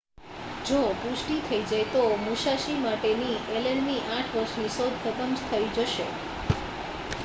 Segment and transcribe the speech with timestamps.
[0.65, 6.09] જો પુષ્ટિ થઈ જાય તો મુસાશી માટેની એલેનની 8 વર્ષની શોધ ખતમ થઈ જશે